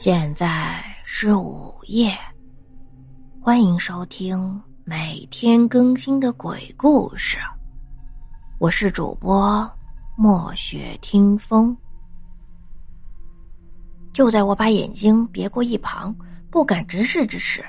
[0.00, 2.16] 现在是午夜，
[3.40, 7.36] 欢迎收听每天更新的鬼故事。
[8.60, 9.68] 我是主播
[10.16, 11.76] 墨雪听风。
[14.12, 16.14] 就在我把眼睛别过一旁，
[16.48, 17.64] 不敢直视之时，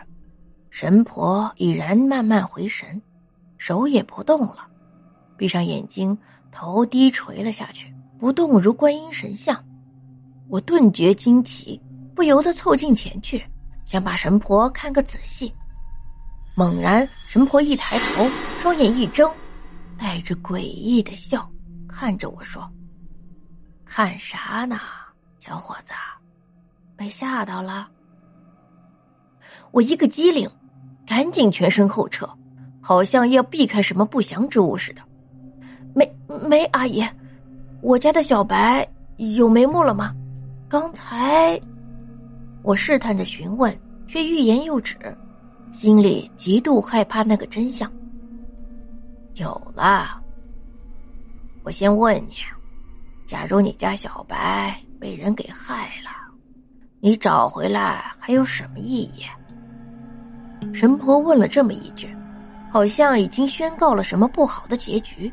[0.70, 3.02] 神婆已然慢慢回神，
[3.58, 4.68] 手也不动了，
[5.36, 6.16] 闭上眼睛，
[6.52, 9.60] 头低垂了下去，不动如观音神像。
[10.48, 11.82] 我顿觉惊奇。
[12.20, 13.42] 不由得凑近前去，
[13.86, 15.56] 想把神婆看个仔细。
[16.54, 18.30] 猛然，神婆一抬头，
[18.62, 19.32] 双眼一睁，
[19.98, 21.50] 带着诡异的笑，
[21.88, 22.70] 看着我说
[23.88, 24.78] ：“看啥呢，
[25.40, 25.94] 小伙子？
[26.98, 27.88] 被吓到了？”
[29.72, 30.52] 我一个机灵，
[31.08, 32.30] 赶紧全身后撤，
[32.82, 35.02] 好像要避开什么不祥之物似的。
[35.96, 36.18] 没
[36.50, 37.02] 没，阿姨，
[37.82, 40.14] 我家的小白有眉目了吗？
[40.68, 41.58] 刚才。
[42.62, 44.98] 我试探着询问，却欲言又止，
[45.72, 47.92] 心里极度害怕那个真相。
[49.36, 50.22] 有了，
[51.64, 52.36] 我先问你：
[53.26, 56.10] 假如你家小白被人给害了，
[57.00, 59.24] 你找回来还有什么意义？
[60.74, 62.14] 神婆问了这么一句，
[62.70, 65.32] 好像已经宣告了什么不好的结局。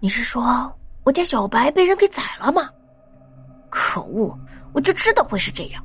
[0.00, 0.72] 你是说
[1.04, 2.70] 我家小白被人给宰了吗？
[3.68, 4.38] 可恶！
[4.76, 5.82] 我就知道会是这样，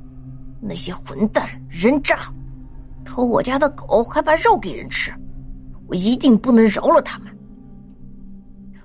[0.60, 2.30] 那些混蛋人渣，
[3.06, 5.14] 偷我家的狗还把肉给人吃，
[5.88, 7.34] 我一定不能饶了他们。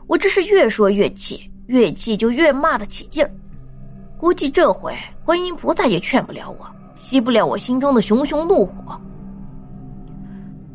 [0.06, 3.28] 我这是越说越气，越气就越骂得起劲儿。
[4.16, 8.96] 估计这回观音菩萨也劝不了我，熄不了我心中的熊熊怒火。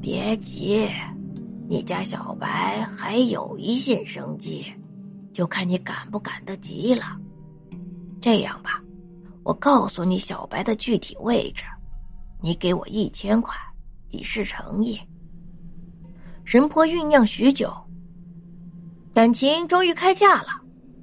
[0.02, 0.90] 别急，
[1.70, 4.66] 你家小白还有一线生机，
[5.32, 7.06] 就看你赶不赶得及了。
[8.20, 8.82] 这样吧。
[9.44, 11.64] 我告诉你小白的具体位置，
[12.42, 13.56] 你给我一千块，
[14.10, 15.00] 以示诚意。
[16.44, 17.74] 神婆酝酿许久，
[19.14, 20.48] 感情终于开价了，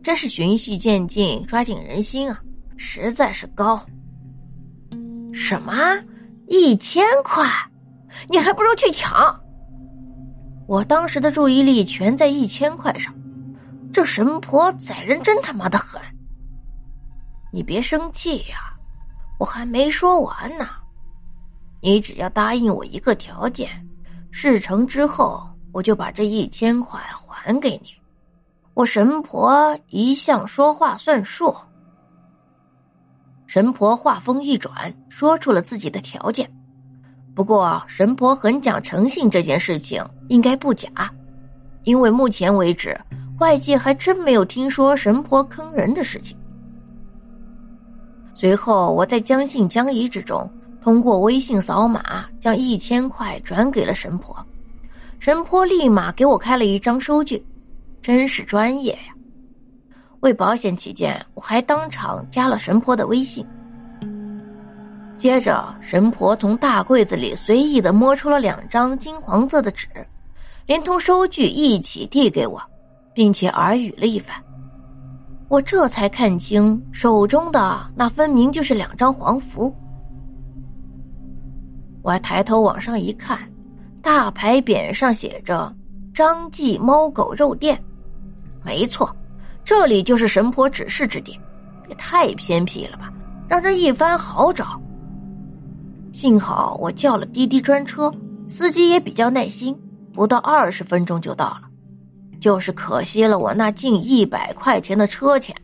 [0.02, 2.40] 真是循序渐进，抓紧人心啊，
[2.76, 3.84] 实在是高。
[5.32, 5.74] 什么？
[6.48, 7.44] 一千块？
[8.28, 9.38] 你还不如去抢！
[10.66, 13.14] 我当时的注意力全在一千块上，
[13.92, 16.00] 这神婆宰人真他妈的狠。
[17.50, 18.74] 你别生气呀，
[19.38, 20.68] 我还没说完呢。
[21.80, 23.70] 你只要答应我一个条件，
[24.30, 27.94] 事成之后我就把这一千块还给你。
[28.74, 31.54] 我神婆一向说话算数。
[33.46, 36.50] 神婆话锋一转，说出了自己的条件。
[37.34, 40.88] 不过神婆很讲诚信，这件事情应该不假，
[41.84, 43.00] 因为目前为止
[43.38, 46.36] 外界还真没有听说神婆坑人的事情。
[48.40, 50.48] 随后，我在将信将疑之中，
[50.80, 54.36] 通过微信扫码将一千块转给了神婆。
[55.18, 57.44] 神婆立马给我开了一张收据，
[58.00, 59.12] 真是专业呀！
[60.20, 63.44] 为保险起见，我还当场加了神婆的微信。
[65.18, 69.88] 接着，神婆从大柜子里随意的摸出了两张金黄色的纸，
[70.64, 72.62] 连同收据一起递给我，
[73.12, 74.36] 并且耳语了一番。
[75.48, 79.74] 我这才看清，手中的那分明就是两张黄符。
[82.02, 83.38] 我抬头往上一看，
[84.02, 85.74] 大牌匾上写着
[86.14, 87.82] “张记猫狗肉店”，
[88.62, 89.14] 没错，
[89.64, 91.38] 这里就是神婆指示之地。
[91.88, 93.10] 也太偏僻了吧，
[93.48, 94.78] 让人一番好找。
[96.12, 98.12] 幸好我叫了滴滴专车，
[98.46, 99.74] 司机也比较耐心，
[100.12, 101.62] 不到二十分钟就到了。
[102.40, 105.54] 就是可惜了我那近一百块钱的车钱。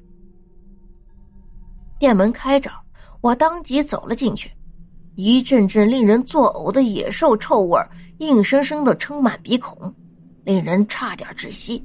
[1.98, 2.70] 店门开着，
[3.20, 4.50] 我当即走了进去，
[5.14, 7.80] 一阵阵令人作呕的野兽臭味
[8.18, 9.94] 硬生生的撑满鼻孔，
[10.44, 11.82] 令人差点窒息。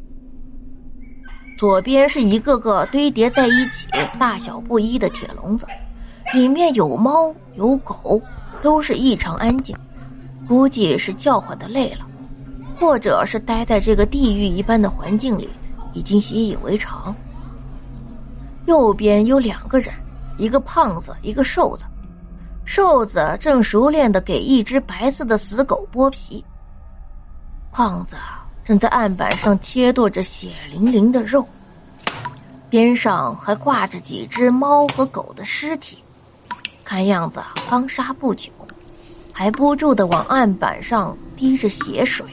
[1.57, 5.67] 左边是一个个堆叠在一起、大小不一的铁笼子，
[6.33, 8.21] 里面有猫有狗，
[8.61, 9.77] 都是异常安静，
[10.47, 12.08] 估计是叫唤的累了。
[12.79, 15.49] 或者是待在这个地狱一般的环境里，
[15.93, 17.13] 已经习以为常。
[18.67, 19.93] 右边有两个人，
[20.37, 21.83] 一个胖子，一个瘦子。
[22.65, 26.45] 瘦子正熟练的给一只白色的死狗剥皮，
[27.71, 28.15] 胖子
[28.63, 31.43] 正在案板上切剁着血淋淋的肉，
[32.69, 35.97] 边上还挂着几只猫和狗的尸体，
[36.83, 38.51] 看样子刚杀不久，
[39.33, 42.23] 还不住的往案板上滴着血水。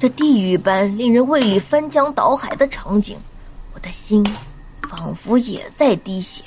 [0.00, 3.18] 这地狱般令人胃里翻江倒海的场景，
[3.74, 4.24] 我的心
[4.88, 6.42] 仿佛也在滴血。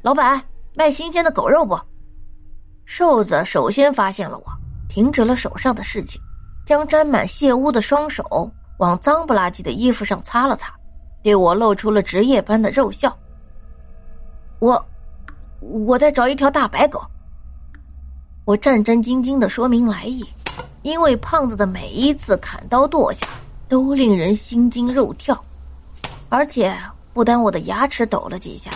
[0.00, 0.42] 老板
[0.74, 1.78] 卖新鲜的狗肉不？
[2.86, 4.44] 瘦子首先发现了我，
[4.88, 6.18] 停止了手上的事情，
[6.64, 10.72] 将沾满血污的双手往脏不拉几的衣服上擦了擦，
[11.22, 13.14] 对我露出了职业般的肉笑。
[14.60, 14.82] 我，
[15.60, 17.04] 我在找一条大白狗。
[18.46, 20.24] 我战战兢兢的说明来意，
[20.82, 23.26] 因为胖子的每一次砍刀剁下
[23.68, 25.36] 都令人心惊肉跳，
[26.28, 26.74] 而且
[27.12, 28.70] 不单我的牙齿抖了几下，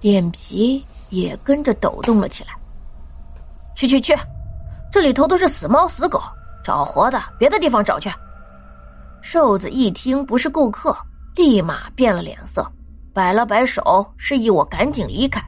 [0.00, 2.50] 脸皮也跟着抖动了起来。
[3.76, 4.14] 去去去，
[4.92, 6.20] 这里头都是死猫死狗，
[6.64, 8.10] 找活的别的地方找去。
[9.22, 10.96] 瘦子一听不是顾客，
[11.34, 12.70] 立马变了脸色，
[13.12, 15.42] 摆了摆手，示意我赶紧离开。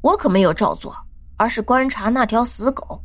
[0.00, 0.96] 我可没有照做，
[1.36, 3.00] 而是观察那条死狗，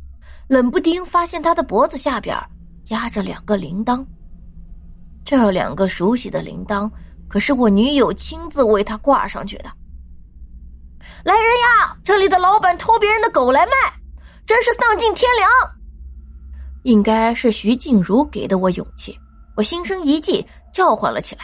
[0.48, 2.34] 冷不丁发现他的脖子下边
[2.82, 4.04] 夹着两个铃铛。
[5.22, 6.90] 这两个熟悉的铃铛，
[7.28, 9.70] 可是我女友亲自为他挂上去的。
[11.22, 11.94] 来人呀！
[12.02, 13.72] 这里的老板偷别人的狗来卖，
[14.46, 15.50] 真是丧尽天良。
[16.84, 19.18] 应该是徐静茹给的我勇气，
[19.54, 21.42] 我心生一计，叫唤了起来。